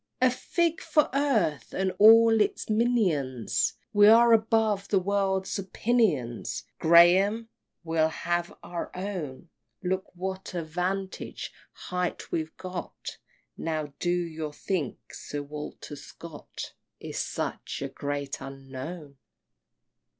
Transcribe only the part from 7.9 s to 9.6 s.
have our own!